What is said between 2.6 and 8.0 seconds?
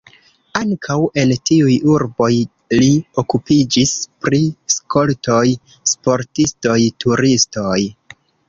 li okupiĝis pri skoltoj, sportistoj, turistoj.